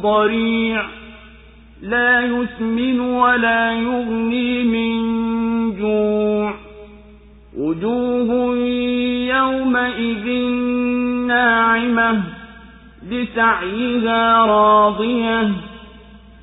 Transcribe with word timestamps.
ضريع 0.00 0.84
لا 1.82 2.20
يسمن 2.20 3.00
ولا 3.00 3.72
يغني 3.72 4.64
من 4.64 4.96
جوع 5.80 6.54
وجوه 7.58 8.56
يومئذ 9.36 10.26
ناعمة 11.26 12.22
لسعيها 13.10 14.46
راضية 14.46 15.50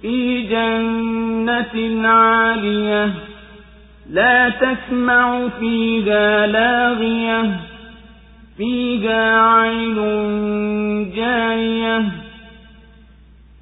في 0.02 0.41
جنة 0.41 2.07
عالية 2.07 3.13
لا 4.09 4.49
تسمع 4.49 5.48
فيها 5.59 6.48
لاغية 6.48 7.59
فيها 8.57 9.41
عين 9.41 9.95
جارية 11.16 12.29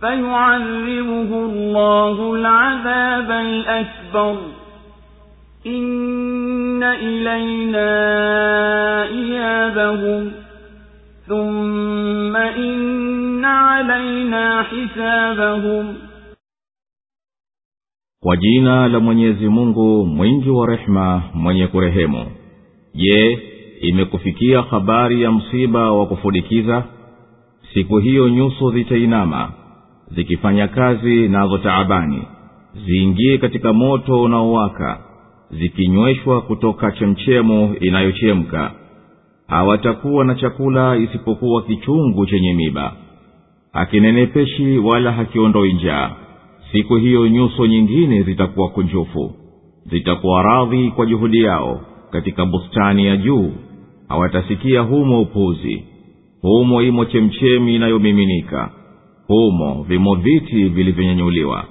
فيعذبه 0.00 1.30
الله 1.44 2.34
العذاب 2.34 3.30
الأكبر 3.30 4.36
إن 5.66 6.82
إلينا 6.82 7.90
إيابهم 9.04 10.32
ثم 11.28 12.36
إن 12.36 13.44
علينا 13.44 14.62
حسابهم 14.62 15.94
kwa 18.22 18.36
jina 18.36 18.88
la 18.88 19.00
mwenyezi 19.00 19.48
mungu 19.48 20.06
mwingi 20.06 20.50
wa 20.50 20.66
rehema 20.66 21.22
mwenye 21.34 21.66
kurehemu 21.66 22.26
je 22.94 23.38
imekufikia 23.80 24.62
habari 24.62 25.22
ya 25.22 25.32
msiba 25.32 25.92
wa 25.92 26.06
kufudikiza 26.06 26.84
siku 27.74 27.98
hiyo 27.98 28.28
nyuso 28.28 28.70
zitainama 28.70 29.52
zikifanya 30.15 30.67
kazi 30.67 31.27
nazo 31.29 31.57
taabani 31.57 32.21
ziingie 32.85 33.37
katika 33.37 33.73
moto 33.73 34.21
unaowaka 34.21 34.99
zikinyweshwa 35.51 36.41
kutoka 36.41 36.91
chemchemu 36.91 37.75
inayochemka. 37.79 38.71
Hawatakuwa 39.47 40.25
na 40.25 40.35
chakula 40.35 40.97
isipokuwa 40.97 41.61
kichungu 41.61 42.25
chenye 42.25 42.53
miba. 42.53 42.93
Hakinenepeshi 43.73 44.77
wala 44.77 45.11
hakiondoi 45.11 45.73
njaa. 45.73 46.11
Siku 46.71 46.95
hiyo 46.95 47.27
nyuso 47.27 47.65
nyingine 47.65 48.23
zitakuwa 48.23 48.69
kunjufu. 48.69 49.33
Zitakuwa 49.91 50.43
radhi 50.43 50.91
kwa 50.91 51.05
juhudi 51.05 51.41
yao 51.43 51.81
katika 52.11 52.45
bustani 52.45 53.05
ya 53.05 53.17
juu. 53.17 53.51
Hawatasikia 54.09 54.81
humo 54.81 55.21
upuzi. 55.21 55.83
Humo 56.41 56.81
imo 56.81 57.05
chemchemi 57.05 57.75
inayomiminika 57.75 58.71
humo 59.29 59.83
vimo 59.87 60.15
viti 60.15 60.63
vilivyonyanyuliwa 60.69 61.65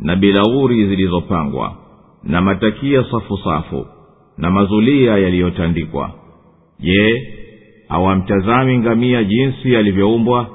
na 0.00 0.16
bilauri 0.16 0.86
zilizopangwa 0.86 1.76
na 2.24 2.40
matakia 2.40 3.04
safu 3.10 3.38
safu 3.44 3.86
na 4.38 4.50
mazulia 4.50 5.18
yaliyotandikwa. 5.18 6.10
Je 6.80 7.32
hawamtazami 7.88 8.78
ngamia 8.78 9.24
jinsi 9.24 9.76
alivyoumbwa 9.76 10.46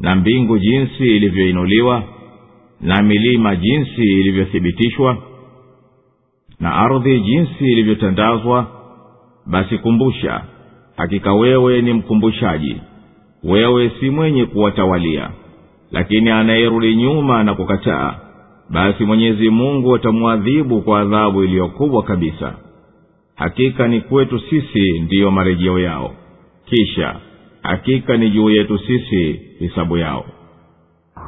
na 0.00 0.14
mbingu 0.16 0.58
jinsi 0.58 1.16
ilivyoinuliwa 1.16 2.02
na 2.80 3.02
milima 3.02 3.56
jinsi 3.56 4.02
ilivyothibitishwa 4.02 5.16
na 6.60 6.74
ardhi 6.74 7.20
jinsi 7.20 7.64
ilivyotandazwa? 7.72 8.66
Basi 9.46 9.78
kumbusha 9.78 10.44
hakika 10.96 11.34
wewe 11.34 11.82
ni 11.82 11.92
mkumbushaji. 11.92 12.76
Wewe 13.44 13.90
si 14.00 14.10
mwenye 14.10 14.44
kuwatawalia 14.44 15.30
lakini 15.92 16.30
anayerudi 16.30 16.96
nyuma 16.96 17.44
na 17.44 17.54
kukataa 17.54 18.14
basi 18.70 19.04
mwenyezi 19.04 19.50
mungu 19.50 19.94
atamwadhibu 19.94 20.82
kwa 20.82 21.00
adhabu 21.00 21.44
iliyokubwa 21.44 22.02
kabisa. 22.02 22.52
Hakika 23.36 23.88
ni 23.88 24.00
kwetu 24.00 24.40
sisi 24.40 25.00
ndiyo 25.00 25.30
marejeo 25.30 25.78
yao. 25.78 26.10
Kisha 26.64 27.16
hakika 27.62 28.16
ni 28.16 28.30
juu 28.30 28.50
yetu 28.50 28.78
sisi 28.78 29.40
hisabu 29.58 29.96
yao. 29.96 30.24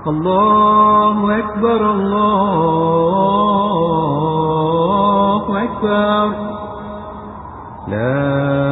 Allahu 0.06 1.30
akbar, 1.30 1.82
Allahu 4.64 5.56
akbar. 5.56 6.34
La 7.90 8.63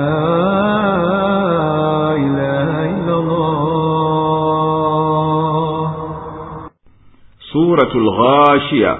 suratu 7.72 8.00
lghashia 8.00 8.96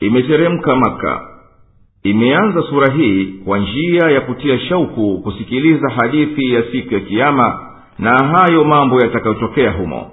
imeteremka 0.00 0.76
maka 0.76 1.20
imeanza 2.02 2.62
sura 2.62 2.92
hii 2.92 3.24
kwa 3.44 3.58
njia 3.58 4.10
ya 4.10 4.20
kutia 4.20 4.58
shauku 4.58 5.20
kusikiliza 5.22 5.88
hadithi 5.90 6.54
ya 6.54 6.62
siku 6.72 6.94
ya 6.94 7.00
kiama 7.00 7.60
na 7.98 8.10
hayo 8.28 8.64
mambo 8.64 9.00
yatakayotokea 9.00 9.70
humo. 9.70 10.10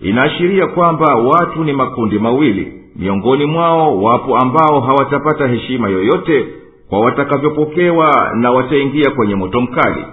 Inaashiria 0.00 0.66
kwamba 0.66 1.14
watu 1.14 1.64
ni 1.64 1.72
makundi 1.72 2.18
mawili. 2.18 2.72
Miongoni 2.96 3.46
mwao 3.46 4.02
wapo 4.02 4.36
ambao 4.38 4.80
hawatapata 4.80 5.46
heshima 5.48 5.88
yoyote 5.88 6.46
kwa 6.88 7.00
watakavyopokewa 7.00 8.30
na 8.34 8.50
wataingia 8.50 9.10
kwenye 9.10 9.34
moto 9.34 9.60
mkali 9.60 10.04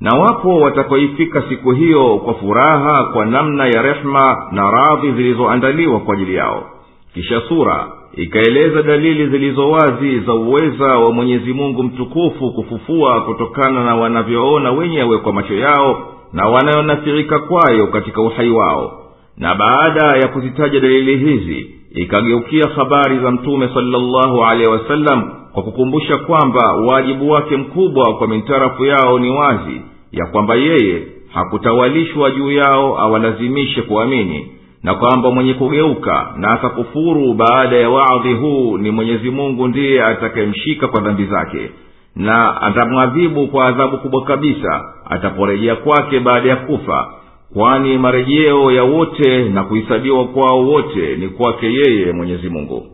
na 0.00 0.18
wapo 0.18 0.56
watakaoifika 0.60 1.42
siku 1.48 1.70
hiyo 1.70 2.16
kwa 2.18 2.34
furaha 2.34 3.04
kwa 3.12 3.26
namna 3.26 3.66
ya 3.66 3.82
rehma 3.82 4.48
na 4.52 4.70
radhi 4.70 5.12
zilizoandaliwa 5.12 6.00
kwa 6.00 6.14
ajili 6.14 6.34
yao. 6.34 6.70
Kisha 7.14 7.40
sura 7.48 7.86
ikaeleza 8.14 8.82
dalili 8.82 9.26
zilizo 9.26 9.70
wazi 9.70 10.20
za 10.20 10.34
uweza 10.34 10.84
wa 10.98 11.12
mwenyezi 11.12 11.52
mungu 11.52 11.82
mtukufu 11.82 12.52
kufufua 12.52 13.20
kutokana 13.20 13.84
na 13.84 13.94
wanavyoona 13.96 14.72
wenyewe 14.72 15.18
kwa 15.18 15.32
macho 15.32 15.54
yao 15.54 16.08
na 16.32 16.46
wanayonafirika 16.48 17.38
kwayo 17.38 17.86
katika 17.86 18.20
uhai 18.22 18.50
wao. 18.50 19.00
Na 19.38 19.54
baada 19.54 20.16
ya 20.18 20.28
kuzitaja 20.28 20.80
dalili 20.80 21.16
hizi 21.16 21.70
ikageukia 21.94 22.64
habari 22.76 23.18
za 23.18 23.30
mtume 23.30 23.68
salllahu 23.74 24.44
alehi 24.44 24.70
wasallam 24.70 25.30
kwa 25.54 25.62
kukumbusha 25.62 26.16
kwamba 26.18 26.72
wajibu 26.72 27.30
wake 27.30 27.56
mkubwa 27.56 28.14
kwa 28.14 28.28
mintarafu 28.28 28.84
yao 28.84 29.18
ni 29.18 29.30
wazi 29.30 29.80
ya 30.12 30.26
kwamba 30.26 30.54
yeye 30.54 31.02
hakutawalishwa 31.32 32.30
juu 32.30 32.52
yao 32.52 32.98
awalazimishe 33.00 33.82
kuamini 33.82 34.48
na 34.82 34.94
kwamba 34.94 35.30
mwenye 35.30 35.54
kugeuka 35.54 36.34
na 36.36 36.50
akakufuru 36.52 37.34
baada 37.34 37.76
ya 37.76 37.90
wadhi 37.90 38.32
huu 38.34 38.78
ni 38.78 38.90
mwenyezi 38.90 39.30
mungu 39.30 39.68
ndiye 39.68 40.02
atakayemshika 40.04 40.88
kwa 40.88 41.00
dhambi 41.00 41.24
zake 41.24 41.70
na 42.16 42.62
atamwadhibu 42.62 43.46
kwa 43.48 43.66
adhabu 43.66 43.98
kubwa 43.98 44.22
kabisa 44.24 44.84
ataporejea 45.10 45.76
kwake 45.76 46.20
baada 46.20 46.48
ya 46.48 46.56
kufa 46.56 47.14
kwani 47.54 47.98
marejeo 47.98 48.72
ya 48.72 48.84
wote 48.84 49.48
na 49.48 49.64
kuhisabiwa 49.64 50.24
kwao 50.24 50.60
wote 50.66 51.16
ni 51.16 51.28
kwake 51.28 51.66
yeye 51.66 52.12
mwenyezi 52.12 52.48
mungu 52.48 52.86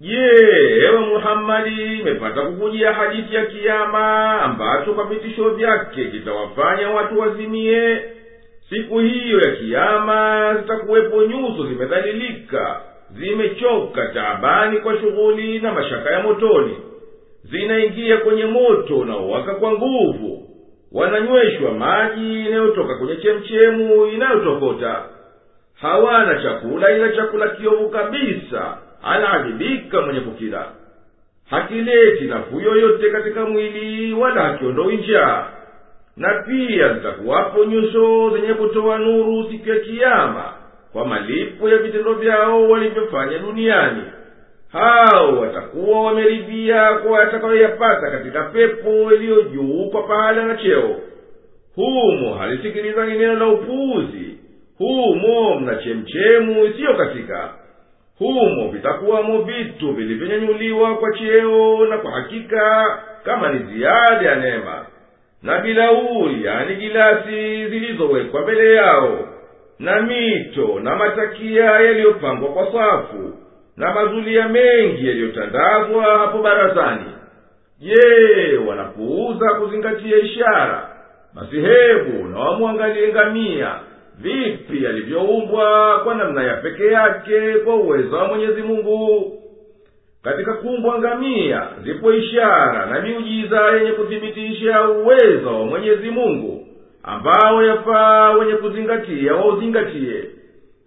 je 0.00 0.30
ewe 0.84 0.98
muhammadi 0.98 1.98
imepata 1.98 2.42
kukujia 2.42 2.92
hadithi 2.92 3.34
ya 3.34 3.46
kiama 3.46 4.40
ambacho 4.42 4.94
kwa 4.94 5.04
vitisho 5.04 5.50
vyake 5.50 6.04
kitawafanya 6.04 6.90
watu 6.90 7.18
wazimie. 7.18 8.02
Siku 8.68 8.98
hiyo 8.98 9.40
ya 9.40 9.50
kiama 9.56 10.54
zitakuwepo 10.62 11.22
nyuso 11.22 11.66
zimedhalilika 11.66 12.80
zimechoka 13.10 14.06
taabani 14.06 14.78
kwa 14.80 14.98
shughuli 15.00 15.58
na 15.58 15.72
mashaka 15.72 16.10
ya 16.10 16.20
motoni. 16.22 16.76
Zinaingia 17.44 18.16
kwenye 18.16 18.44
moto 18.44 18.98
unaowaka 18.98 19.54
kwa 19.54 19.72
nguvu. 19.72 20.48
Wananyweshwa 20.92 21.70
maji 21.72 22.40
inayotoka 22.46 22.94
kwenye 22.94 23.16
chemchemu 23.16 24.06
inayotokota. 24.06 25.02
Hawana 25.80 26.42
chakula 26.42 26.92
ila 26.96 27.08
chakula 27.12 27.48
kiovu 27.48 27.88
kabisa 27.88 28.78
anaadhibika 29.02 30.00
mwenye 30.02 30.20
kukila. 30.20 30.66
Hakileti 31.50 32.24
nafuu 32.24 32.60
yoyote 32.60 33.10
katika 33.10 33.44
mwili 33.46 34.12
wala 34.12 34.42
hakiondoi 34.42 34.96
njaa. 34.96 35.46
Na 36.16 36.42
pia 36.46 36.94
zitakuwapo 36.94 37.64
nyuso 37.64 38.30
zenye 38.30 38.54
kutoa 38.54 38.98
nuru 38.98 39.50
siku 39.50 39.68
ya 39.68 39.78
kiama 39.78 40.52
kwa 40.92 41.04
malipo 41.06 41.68
ya 41.68 41.78
vitendo 41.78 42.14
vyao 42.14 42.68
walivyofanya 42.70 43.38
duniani. 43.38 44.02
Hao 44.72 45.38
watakuwa 45.40 46.00
wameridhia 46.04 46.92
kwa 46.94 47.10
watakayoyapata 47.12 48.10
katika 48.10 48.42
pepo 48.42 49.12
iliyo 49.14 49.42
juu 49.42 49.88
kwa 49.90 50.02
pahala 50.02 50.44
na 50.44 50.56
cheo. 50.56 50.96
Humo 51.74 52.34
halisikilizani 52.34 53.18
neno 53.18 53.34
la 53.34 53.46
upuuzi 53.48 54.38
humo 54.78 55.60
mna 55.60 55.74
chemchemu 55.76 56.64
isiyo 56.64 56.94
katika 56.94 57.50
humo 58.18 58.68
vitakuwamo 58.68 59.42
vitu 59.42 59.92
vilivyonyanyuliwa 59.92 60.96
kwa 60.96 61.12
cheo 61.12 61.86
na 61.86 61.98
kwa 61.98 62.10
hakika 62.10 62.98
kama 63.24 63.48
ni 63.52 63.58
ziada 63.58 64.28
ya 64.30 64.34
neema. 64.36 64.86
Na 65.42 65.58
bilauri 65.58 66.44
yani 66.44 66.74
gilasi 66.76 67.66
zilizowekwa 67.68 68.40
mbele 68.42 68.74
yao. 68.74 69.28
Na 69.78 70.02
mito 70.02 70.80
na 70.80 70.96
matakia 70.96 71.64
yaliyopangwa 71.64 72.48
kwa 72.48 72.72
safu. 72.72 73.32
Na 73.76 73.94
mazulia 73.94 74.48
mengi 74.48 75.08
yaliyotandazwa 75.08 76.04
hapo 76.18 76.38
barazani. 76.42 77.04
Je 77.80 78.56
wanapuuza 78.68 79.54
kuzingatia 79.54 80.16
ishara? 80.18 80.88
Basi 81.34 81.60
hebu 81.60 82.28
na 82.28 82.38
wamwangalie 82.38 83.08
ngamia 83.08 83.74
vipi 84.22 84.86
alivyoumbwa 84.86 85.98
kwa 86.04 86.14
namna 86.14 86.42
ya 86.42 86.56
peke 86.56 86.86
yake 86.86 87.52
kwa 87.64 87.76
uwezo 87.76 88.16
wa 88.16 88.28
mwenyezi 88.28 88.62
mungu? 88.62 89.32
Katika 90.22 90.54
kumbwa 90.54 90.98
ngamia 90.98 91.62
zipo 91.84 92.12
ishara 92.12 92.86
na 92.86 93.00
miujiza 93.00 93.70
yenye 93.70 93.92
kuthibitisha 93.92 94.88
uwezo 94.88 95.60
wa 95.60 95.66
mwenyezi 95.66 96.10
mungu 96.10 96.66
ambao 97.02 97.62
yafaa 97.64 98.30
wenye 98.32 98.52
kuzingatia 98.52 99.34
wauzingatie 99.34 100.24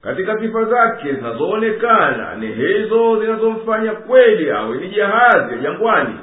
katika 0.02 0.40
sifa 0.40 0.64
zake 0.66 1.14
zinazoonekana 1.14 2.36
ni 2.36 2.48
hizo 2.48 3.20
zinazomfanya 3.22 3.92
kweli 3.92 4.50
awe 4.52 4.78
ni 4.78 4.90
jahazi 4.90 5.54
ya 5.54 5.62
jangwani. 5.62 6.16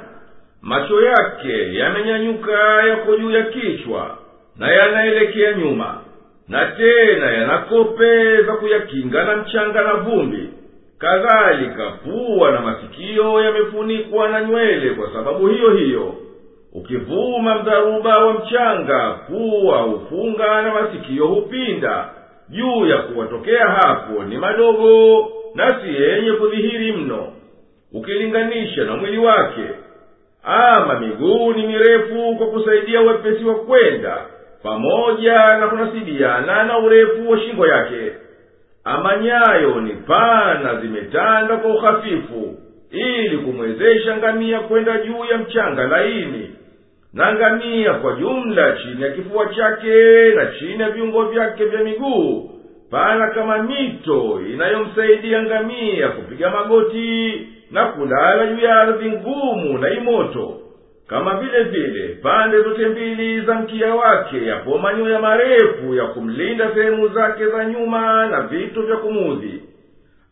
Macho 0.61 1.01
yake 1.01 1.73
yamenyanyuka 1.75 2.83
yako 2.87 3.17
juu 3.17 3.31
ya 3.31 3.43
kichwa 3.43 4.17
na 4.57 4.71
yanaelekea 4.71 5.53
nyuma 5.53 6.01
na 6.49 6.65
tena 6.65 7.31
yanakope 7.31 8.41
za 8.43 8.53
kuyakinga 8.53 9.23
na 9.23 9.35
mchanga 9.37 9.81
na 9.81 9.93
vumbi. 9.93 10.49
Kadhalika 10.97 11.89
pua 11.91 12.51
na 12.51 12.61
masikio 12.61 13.41
yamefunikwa 13.43 14.29
na 14.29 14.41
nywele 14.43 14.89
kwa 14.89 15.13
sababu 15.13 15.47
hiyo 15.47 15.69
hiyo. 15.71 16.13
Ukivuma 16.73 17.55
mdharuba 17.59 18.17
wa 18.25 18.33
mchanga 18.33 19.19
pua 19.27 19.77
hufunga 19.81 20.61
na 20.61 20.73
masikio 20.73 21.27
hupinda. 21.27 22.09
Juu 22.49 22.85
ya 22.85 22.97
kuwatokea 22.97 23.65
hapo 23.67 24.23
ni 24.23 24.37
madogo 24.37 25.27
na 25.55 25.81
si 25.81 26.03
yenye 26.03 26.31
kudhihiri 26.31 26.91
mno 26.91 27.27
ukilinganisha 27.93 28.83
na 28.83 28.95
mwili 28.97 29.17
wake. 29.17 29.63
Ama 30.43 30.99
miguu 30.99 31.53
ni 31.53 31.67
mirefu 31.67 32.35
kwa 32.37 32.47
kusaidia 32.47 33.01
wepesi 33.01 33.43
wa 33.43 33.55
kwenda 33.55 34.17
pamoja 34.63 35.57
na 35.57 35.67
kunasibiana 35.67 36.63
na 36.63 36.77
urefu 36.79 37.29
wa 37.31 37.39
shingo 37.39 37.67
yake. 37.67 38.11
Ama 38.83 39.17
nyayo 39.17 39.81
ni 39.81 39.93
pana 39.93 40.75
zimetanda 40.81 41.57
kwa 41.57 41.71
uhafifu 41.75 42.55
ili 42.91 43.37
kumwezesha 43.37 44.17
ngamia 44.17 44.59
kwenda 44.59 44.97
juu 44.97 45.25
ya 45.31 45.37
mchanga 45.37 45.87
laini 45.87 46.49
na 47.13 47.33
ngamia 47.35 47.93
kwa 47.93 48.13
jumla 48.13 48.71
chini 48.71 49.01
ya 49.03 49.09
kifua 49.11 49.45
chake 49.45 50.31
na 50.35 50.45
chini 50.45 50.81
ya 50.81 50.89
viungo 50.89 51.25
vyake 51.25 51.65
vya 51.65 51.83
miguu 51.83 52.49
pana 52.91 53.27
kama 53.29 53.57
mito 53.63 54.41
inayomsaidia 54.53 55.43
ngamia 55.43 56.07
kupiga 56.09 56.49
magoti 56.49 57.47
na 57.71 57.85
kulala 57.85 58.45
juu 58.47 58.65
ya 58.65 58.75
ardhi 58.75 59.11
ngumu 59.11 59.77
na 59.77 59.89
imoto 59.89 60.57
kama 61.09 61.39
vile 61.39 61.63
vile 61.63 62.07
pande 62.07 62.61
zote 62.61 62.85
mbili 62.87 63.41
za 63.41 63.53
mkia 63.55 63.95
wake 63.95 64.45
yapo 64.45 64.77
manyoya 64.77 65.19
marefu 65.19 65.95
ya 65.95 66.05
kumlinda 66.05 66.71
sehemu 66.73 67.07
zake 67.07 67.47
za 67.47 67.65
nyuma 67.65 68.27
na 68.27 68.41
vitu 68.41 68.81
vya 68.81 68.95
kumudhi 68.97 69.63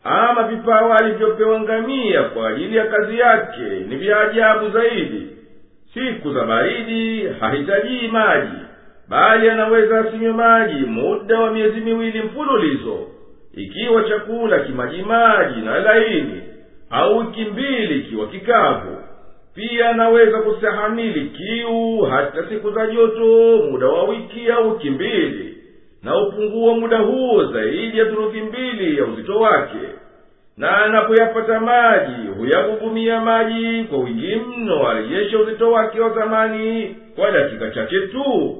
ama 0.04 0.42
vipawa 0.42 0.98
alivyopewa 0.98 1.60
ngamia 1.60 2.22
kwa 2.22 2.48
ajili 2.48 2.76
ya 2.76 2.86
kazi 2.86 3.18
yake 3.18 3.60
ni 3.88 3.96
vya 3.96 4.20
ajabu 4.20 4.70
zaidi. 4.70 5.26
Siku 5.94 6.32
za 6.32 6.44
baridi 6.44 7.28
hahitajii 7.40 8.08
maji 8.08 8.56
bali 9.08 9.50
anaweza 9.50 10.00
asinywe 10.00 10.32
maji 10.32 10.86
muda 10.86 11.40
wa 11.40 11.50
miezi 11.50 11.80
miwili 11.80 12.22
mfululizo. 12.22 13.06
Ikiwa 13.54 14.02
chakula 14.04 14.58
kimajimaji 14.58 15.60
na 15.60 15.78
laini 15.78 16.42
au 16.90 17.18
wiki 17.18 17.44
mbili 17.44 17.98
ikiwa 17.98 18.26
kikavu 18.26 18.96
pia 19.58 19.92
naweza 19.92 20.38
kustahamili 20.38 21.20
kiu 21.30 22.00
hata 22.00 22.48
siku 22.48 22.70
za 22.70 22.86
joto 22.86 23.26
muda 23.70 23.86
wa 23.86 24.04
wiki 24.04 24.50
au 24.50 24.80
mbili 24.84 25.56
na 26.02 26.16
upunguwa 26.20 26.74
muda 26.74 26.98
huo 26.98 27.44
zaidi 27.44 27.98
ya 27.98 28.04
turuthi 28.04 28.40
mbili 28.40 28.98
ya 28.98 29.04
uzito 29.04 29.40
wake. 29.40 29.78
Na 30.56 30.76
anapoyapata 30.84 31.60
maji 31.60 32.28
huyagugumia 32.36 33.20
maji 33.20 33.84
kwa 33.84 33.98
wingi 33.98 34.36
mno 34.36 34.88
arejeshe 34.88 35.36
uzito 35.36 35.72
wake 35.72 36.00
wa 36.00 36.10
zamani 36.10 36.96
kwa 37.16 37.30
dakika 37.30 37.70
chache 37.70 38.00
tu. 38.00 38.56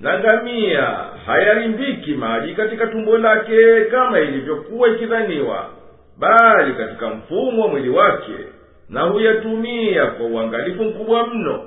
Na 0.00 0.18
ngamia 0.18 0.82
hayarimbiki 1.26 2.12
maji 2.12 2.52
katika 2.52 2.86
tumbo 2.86 3.18
lake 3.18 3.84
kama 3.84 4.20
ilivyokuwa 4.20 4.88
ikidhaniwa 4.88 5.66
bali 6.18 6.72
katika 6.72 7.08
mfumo 7.08 7.62
wa 7.62 7.68
mwili 7.68 7.88
wake 7.90 8.32
na 8.90 9.02
huyatumia 9.02 10.06
kwa 10.06 10.26
uangalifu 10.26 10.84
mkubwa 10.84 11.26
mno. 11.26 11.62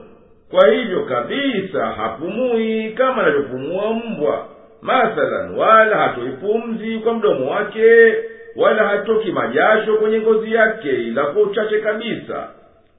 Kwa 0.51 0.68
hivyo 0.72 1.04
kabisa 1.06 1.86
hapumui 1.86 2.90
kama 2.92 3.22
anavyopumua 3.24 3.94
mbwa. 3.94 4.48
Mathalan 4.82 5.56
wala 5.58 5.98
hatoi 5.98 6.30
pumzi 6.30 7.00
kwa 7.00 7.13
mdomo 7.13 7.51
wake 7.51 8.16
wala 8.56 8.88
hatoki 8.88 9.32
majasho 9.32 9.96
kwenye 9.96 10.20
ngozi 10.20 10.54
yake 10.54 10.90
ila 10.90 11.25
kwa 11.25 11.42
uchache 11.42 11.80
kabisa. 11.80 12.48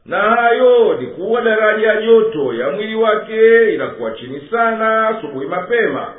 Na 0.06 0.18
hayo 0.18 0.94
ni 1.00 1.06
kuwa 1.06 1.40
daraja 1.42 1.86
ya 1.88 2.02
joto 2.02 2.54
ya 2.54 2.70
mwili 2.70 2.94
wake 2.94 3.74
inakuwa 3.74 4.10
chini 4.10 4.40
sana 4.50 5.08
asubuhi 5.08 5.46
mapema. 5.46 6.12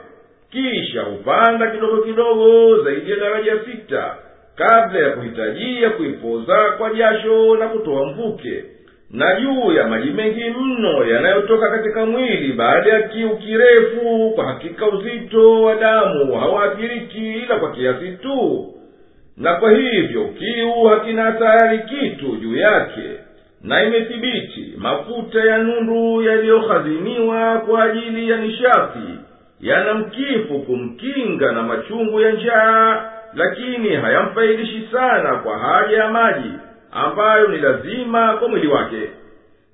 Kisha 0.51 1.01
hupanda 1.01 1.71
kidogo 1.71 2.01
kidogo 2.01 2.77
zaidi 2.83 3.11
ya 3.11 3.17
daraja 3.17 3.59
sita 3.65 4.15
kabla 4.55 4.99
ya 4.99 5.09
kuhitajia 5.09 5.89
kuipoza 5.89 6.55
kwa 6.77 6.93
jasho 6.93 7.55
na 7.55 7.67
kutoa 7.67 8.05
mvuke. 8.05 8.63
Na 9.11 9.39
juu 9.39 9.71
ya 9.71 9.87
maji 9.87 10.09
mengi 10.11 10.43
mno 10.59 11.05
yanayotoka 11.05 11.69
katika 11.69 12.05
mwili 12.05 12.53
baada 12.53 12.89
ya 12.93 13.01
kiu 13.01 13.37
kirefu 13.37 14.31
kwa 14.35 14.45
hakika 14.45 14.87
uzito 14.87 15.61
wa 15.61 15.75
damu 15.75 16.33
hauathiriki 16.39 17.33
ila 17.33 17.55
kwa 17.59 17.71
kiasi 17.71 18.11
tu. 18.11 18.67
Na 19.37 19.55
kwa 19.55 19.71
hivyo 19.71 20.25
kiu 20.27 20.83
hakina 20.83 21.31
tayari 21.31 21.79
kitu 21.79 22.35
juu 22.35 22.55
yake 22.55 23.09
na 23.61 23.83
imethibiti 23.83 24.73
mafuta 24.77 25.39
ya 25.39 25.57
nundu 25.57 26.23
yaliyohaziniwa 26.23 27.59
kwa 27.59 27.83
ajili 27.83 28.29
ya 28.29 28.37
nishati 28.37 29.07
yana 29.61 29.93
mkifu 29.93 30.59
kumkinga 30.59 31.51
na 31.51 31.63
machungu 31.63 32.19
ya 32.21 32.31
njaa 32.31 33.09
lakini 33.35 33.89
hayamfaidishi 33.95 34.89
sana 34.91 35.35
kwa 35.35 35.57
haja 35.59 35.97
ya 35.97 36.07
maji 36.11 36.51
ambayo 36.91 37.47
ni 37.47 37.57
lazima 37.57 38.33
kwa 38.33 38.47
mwili 38.47 38.67
wake. 38.67 39.09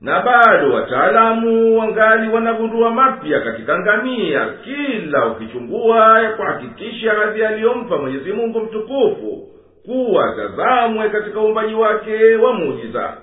Na 0.01 0.21
bado 0.21 0.73
wataalamu 0.73 1.79
wangali 1.79 2.29
wanagundua 2.29 2.89
mapya 2.91 3.39
katika 3.39 3.79
ngamia 3.79 4.47
kila 4.63 5.25
ukichungua 5.25 6.21
ya 6.21 6.29
kuhakikisha 6.31 7.13
radhi 7.13 7.45
aliyompa 7.45 7.97
mwenyezi 7.97 8.31
mungu 8.33 8.59
mtukufu 8.59 9.47
kuwa 9.85 10.35
tazamwe 10.35 11.09
katika 11.09 11.39
uumbaji 11.41 11.73
wake 11.73 12.35
wa 12.35 12.53
muujiza. 12.53 13.13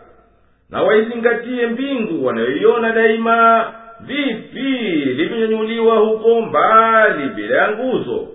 Na 0.71 0.83
waizingatie 0.83 1.67
mbingu 1.67 2.27
wanayoiona 2.27 2.93
daima 2.93 3.65
vipi 4.01 4.77
ilivyonyanyuliwa 5.03 5.97
huko 5.97 6.41
mbali 6.41 7.29
bila 7.29 7.57
ya 7.63 7.71
nguzo 7.71 8.29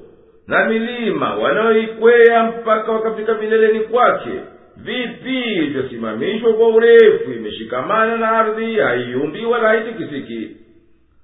na 0.51 0.65
milima 0.70 1.36
wanayoikwea 1.36 2.43
mpaka 2.43 2.91
wakafika 2.91 3.34
vileleni 3.34 3.79
kwake. 3.79 4.29
Vipi 4.77 5.39
ilivyosimamishwa 5.43 6.53
kwa 6.53 6.67
urefu? 6.67 7.31
Imeshikamana 7.31 8.17
na 8.17 8.31
ardhi 8.31 8.75
haiumbi 8.75 9.46
wala 9.46 9.67
haitikisiki. 9.67 10.58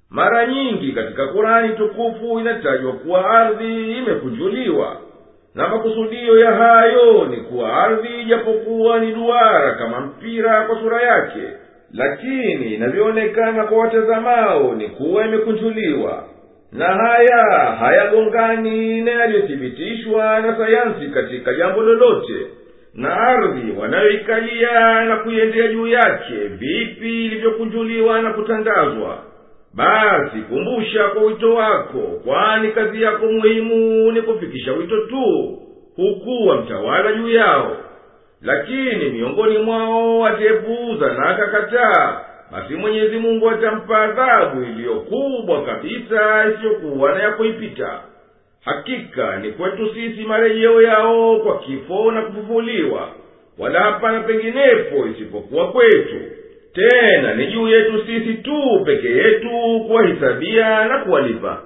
Mara 0.10 0.46
nyingi 0.48 0.91
katika 0.91 1.27
kurani 1.27 1.75
tukufu 1.75 2.39
inatajwa 2.39 2.93
kuwa 2.93 3.29
ardhi 3.31 3.91
imekunjuliwa 3.98 4.98
na 5.55 5.67
makusudio 5.69 6.39
ya 6.39 6.51
hayo 6.51 7.25
ni 7.25 7.38
kuwa 7.38 7.84
ardhi 7.84 8.22
ijapokuwa 8.22 9.00
ni 9.00 9.12
duara 9.13 9.72
kama 9.75 10.00
mpira 10.01 10.63
kwa 10.67 10.79
sura 10.79 11.01
yake 11.01 11.41
lakini 11.93 12.74
inavyoonekana 12.74 13.63
kwa 13.63 13.77
watazamao 13.77 14.75
ni 14.75 14.88
kuwa 14.89 15.25
imekunjuliwa 15.25 16.24
na 16.71 16.86
haya 16.86 17.71
hayagongani 17.79 19.01
na 19.01 19.12
yaliyothibitishwa 19.12 20.39
na 20.39 20.57
sayansi 20.57 21.07
katika 21.13 21.53
jambo 21.53 21.81
lolote. 21.81 22.47
Na 22.93 23.17
ardhi 23.17 23.71
wanayoikalia 23.79 25.05
na 25.05 25.15
kuiendea 25.17 25.67
juu 25.67 25.88
yake 25.88 26.33
vipi 26.47 27.25
ilivyokunjuliwa 27.25 28.21
na 28.21 28.33
kutandazwa? 28.33 29.17
Basi 29.74 30.38
kumbusha 30.50 31.03
kwa 31.07 31.21
wito 31.24 31.53
wako 31.55 32.00
kwani 32.25 32.71
kazi 32.71 33.01
yako 33.01 33.25
muhimu 33.25 34.12
ni 34.12 34.21
kufikisha 34.21 34.74
wito 34.74 34.97
tu 35.05 35.57
hukuwa 35.95 36.57
mtawala 36.62 37.13
juu 37.13 37.29
yao. 37.29 37.77
Lakini 38.41 39.09
miongoni 39.09 39.57
mwao 39.57 40.25
atayepuuza 40.25 41.13
na 41.13 41.25
akakataa 41.29 42.19
basi 42.51 42.74
mwenyezi 42.75 43.18
mungu 43.18 43.50
atampa 43.50 43.98
adhabu 44.01 44.63
iliyo 44.63 44.96
kubwa 45.00 45.66
kabisa 45.66 46.46
isiyokuwa 46.56 47.12
na 47.16 47.24
ya 47.24 47.32
kuipita. 47.32 48.00
Hakika 48.66 49.38
ni 49.39 49.51
kwetu 49.51 49.89
sisi 49.94 50.22
marejeo 50.24 50.82
yao 50.82 51.39
kwa 51.39 51.60
kifo 51.60 52.12
na 52.12 52.22
kufufuliwa 52.22 53.10
wala 53.58 53.80
hapana 53.80 54.20
penginepo 54.20 55.08
isipokuwa 55.16 55.72
kwetu. 55.72 56.16
Tena 56.74 57.34
ni 57.36 57.48
juu 57.48 57.68
yetu 57.68 58.06
sisi 58.06 58.34
tu 58.34 58.82
peke 58.86 59.08
yetu 59.10 59.50
kuwahisabia 59.88 60.86
na 60.86 60.98
kuwalipa 60.98 61.62